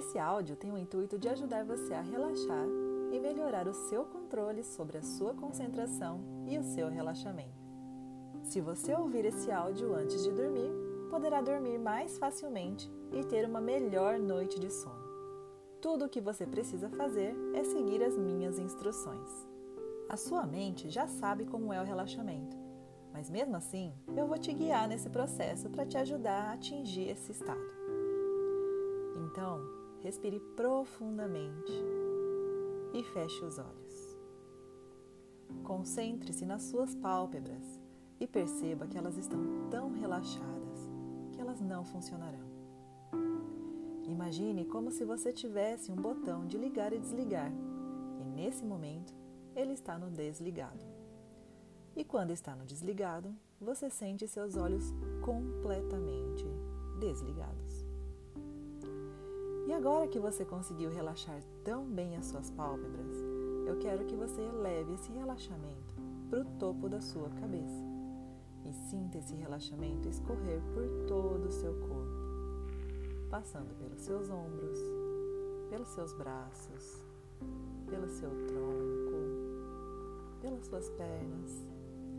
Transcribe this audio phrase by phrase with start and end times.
[0.00, 2.66] Esse áudio tem o intuito de ajudar você a relaxar
[3.12, 7.60] e melhorar o seu controle sobre a sua concentração e o seu relaxamento.
[8.42, 10.72] Se você ouvir esse áudio antes de dormir,
[11.10, 15.04] poderá dormir mais facilmente e ter uma melhor noite de sono.
[15.82, 19.28] Tudo o que você precisa fazer é seguir as minhas instruções.
[20.08, 22.56] A sua mente já sabe como é o relaxamento,
[23.12, 27.32] mas mesmo assim eu vou te guiar nesse processo para te ajudar a atingir esse
[27.32, 27.60] estado.
[29.26, 31.72] Então, respire profundamente
[32.92, 34.18] e feche os olhos.
[35.64, 37.80] Concentre-se nas suas pálpebras
[38.18, 40.90] e perceba que elas estão tão relaxadas
[41.32, 42.50] que elas não funcionarão.
[44.06, 47.52] Imagine como se você tivesse um botão de ligar e desligar,
[48.20, 49.14] e nesse momento
[49.54, 50.84] ele está no desligado.
[51.94, 56.44] E quando está no desligado, você sente seus olhos completamente
[56.98, 57.89] desligados.
[59.70, 63.16] E agora que você conseguiu relaxar tão bem as suas pálpebras,
[63.64, 65.94] eu quero que você eleve esse relaxamento
[66.28, 67.84] para o topo da sua cabeça
[68.64, 74.76] e sinta esse relaxamento escorrer por todo o seu corpo, passando pelos seus ombros,
[75.68, 77.04] pelos seus braços,
[77.88, 79.20] pelo seu tronco,
[80.40, 81.68] pelas suas pernas,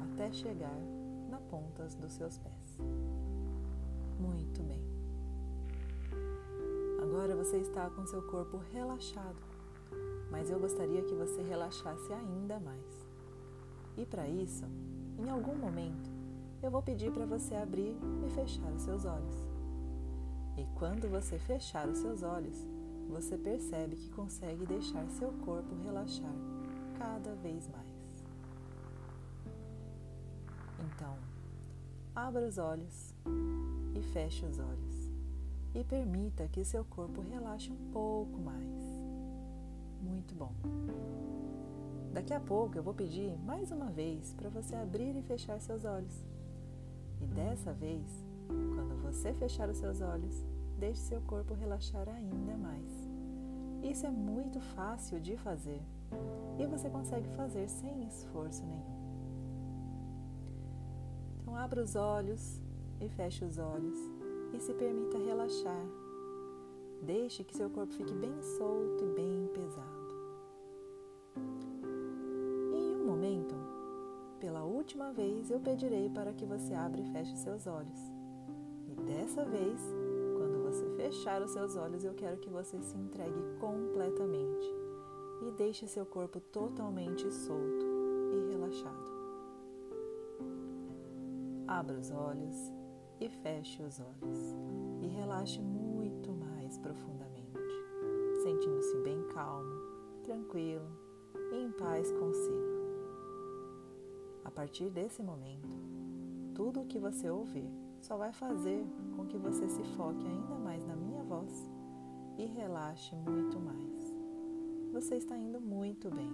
[0.00, 0.80] até chegar
[1.30, 2.78] na pontas dos seus pés.
[4.18, 4.95] Muito bem.
[7.16, 9.38] Agora você está com seu corpo relaxado,
[10.30, 13.08] mas eu gostaria que você relaxasse ainda mais.
[13.96, 14.66] E para isso,
[15.18, 16.10] em algum momento,
[16.62, 19.34] eu vou pedir para você abrir e fechar os seus olhos.
[20.58, 22.68] E quando você fechar os seus olhos,
[23.08, 26.34] você percebe que consegue deixar seu corpo relaxar
[26.98, 28.24] cada vez mais.
[30.80, 31.16] Então,
[32.14, 33.14] abra os olhos
[33.94, 35.05] e feche os olhos
[35.76, 38.64] e permita que seu corpo relaxe um pouco mais.
[40.00, 40.52] Muito bom.
[42.12, 45.84] Daqui a pouco eu vou pedir mais uma vez para você abrir e fechar seus
[45.84, 46.24] olhos.
[47.20, 50.46] E dessa vez, quando você fechar os seus olhos,
[50.78, 53.10] deixe seu corpo relaxar ainda mais.
[53.82, 55.82] Isso é muito fácil de fazer
[56.58, 58.96] e você consegue fazer sem esforço nenhum.
[61.42, 62.62] Então, abra os olhos
[62.98, 64.15] e feche os olhos
[64.56, 65.86] e se permita relaxar.
[67.02, 70.06] Deixe que seu corpo fique bem solto e bem pesado.
[72.72, 73.54] em um momento,
[74.40, 77.98] pela última vez, eu pedirei para que você abra e feche seus olhos.
[78.88, 79.80] E dessa vez,
[80.36, 84.66] quando você fechar os seus olhos, eu quero que você se entregue completamente
[85.46, 87.84] e deixe seu corpo totalmente solto
[88.32, 89.16] e relaxado.
[91.68, 92.75] Abra os olhos
[93.20, 94.56] e feche os olhos
[95.02, 97.74] e relaxe muito mais profundamente,
[98.42, 99.74] sentindo-se bem calmo,
[100.22, 100.86] tranquilo
[101.52, 102.76] e em paz consigo.
[104.44, 105.76] A partir desse momento,
[106.54, 110.84] tudo o que você ouvir só vai fazer com que você se foque ainda mais
[110.84, 111.70] na minha voz
[112.38, 114.14] e relaxe muito mais.
[114.92, 116.32] Você está indo muito bem.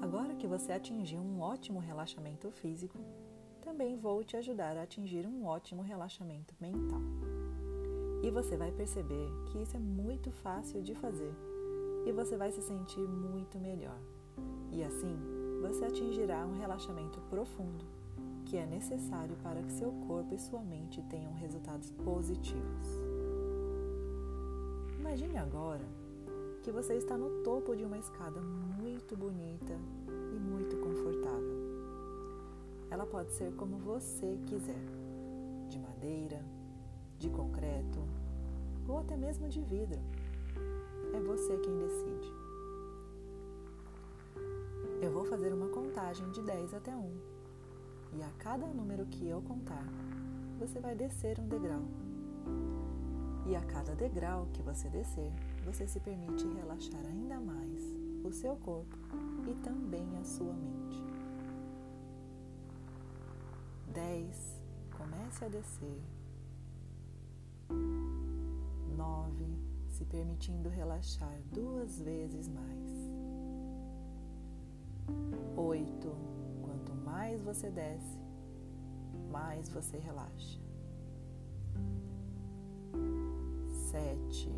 [0.00, 2.98] Agora que você atingiu um ótimo relaxamento físico,
[3.62, 7.00] também vou te ajudar a atingir um ótimo relaxamento mental.
[8.22, 11.32] E você vai perceber que isso é muito fácil de fazer
[12.04, 13.98] e você vai se sentir muito melhor.
[14.70, 15.16] E assim,
[15.60, 17.84] você atingirá um relaxamento profundo
[18.44, 23.00] que é necessário para que seu corpo e sua mente tenham resultados positivos.
[24.98, 25.84] Imagine agora
[26.62, 29.72] que você está no topo de uma escada muito bonita
[30.34, 30.91] e muito confortável.
[32.92, 34.84] Ela pode ser como você quiser,
[35.70, 36.44] de madeira,
[37.18, 37.98] de concreto
[38.86, 39.98] ou até mesmo de vidro.
[41.14, 42.30] É você quem decide.
[45.00, 47.16] Eu vou fazer uma contagem de 10 até 1.
[48.12, 49.86] E a cada número que eu contar,
[50.58, 51.84] você vai descer um degrau.
[53.46, 55.32] E a cada degrau que você descer,
[55.64, 57.82] você se permite relaxar ainda mais
[58.22, 58.98] o seu corpo
[59.48, 61.01] e também a sua mente.
[63.92, 64.62] 10.
[64.96, 66.02] Comece a descer.
[68.96, 69.44] 9.
[69.88, 73.12] Se permitindo relaxar duas vezes mais.
[75.56, 76.16] 8.
[76.62, 78.18] Quanto mais você desce,
[79.30, 80.58] mais você relaxa.
[83.90, 84.50] 7.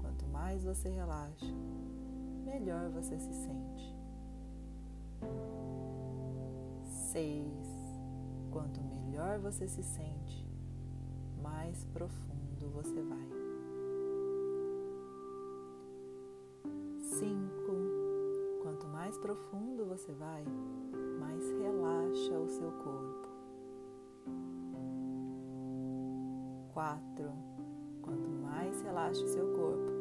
[0.00, 1.46] Quanto mais você relaxa,
[2.44, 3.96] melhor você se sente.
[7.12, 7.67] 6
[8.50, 10.46] Quanto melhor você se sente,
[11.42, 13.28] mais profundo você vai.
[16.98, 17.72] Cinco.
[18.62, 20.44] Quanto mais profundo você vai,
[21.18, 23.28] mais relaxa o seu corpo.
[26.72, 27.32] Quatro.
[28.02, 29.92] Quanto mais relaxa o seu corpo,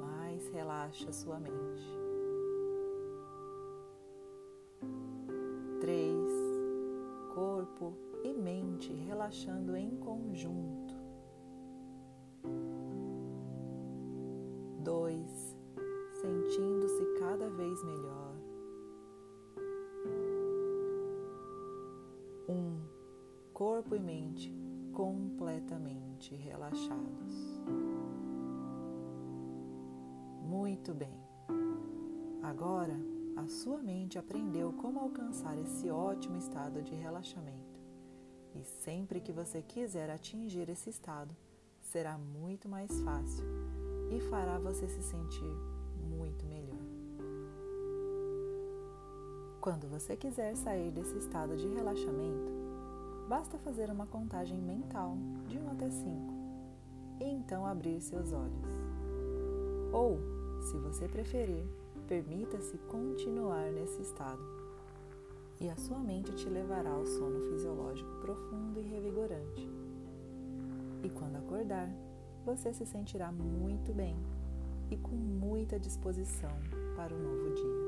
[0.00, 1.99] mais relaxa a sua mente.
[7.60, 7.92] Corpo
[8.24, 10.94] e mente relaxando em conjunto.
[14.82, 15.58] Dois.
[16.22, 18.34] Sentindo-se cada vez melhor.
[22.48, 22.80] Um.
[23.52, 24.50] Corpo e mente
[24.94, 27.60] completamente relaxados.
[30.48, 31.20] Muito bem.
[32.42, 37.80] Agora a sua mente aprendeu como alcançar esse ótimo estado de relaxamento.
[38.54, 41.34] E sempre que você quiser atingir esse estado,
[41.80, 43.44] será muito mais fácil
[44.10, 45.56] e fará você se sentir
[45.96, 46.76] muito melhor.
[49.60, 52.52] Quando você quiser sair desse estado de relaxamento,
[53.26, 55.16] basta fazer uma contagem mental
[55.48, 56.34] de 1 até 5
[57.20, 58.68] e então abrir seus olhos.
[59.92, 60.18] Ou,
[60.62, 61.64] se você preferir,
[62.10, 64.42] permita-se continuar nesse estado
[65.60, 69.70] e a sua mente te levará ao sono fisiológico profundo e revigorante.
[71.04, 71.88] E quando acordar,
[72.44, 74.16] você se sentirá muito bem
[74.90, 76.50] e com muita disposição
[76.96, 77.79] para o novo dia.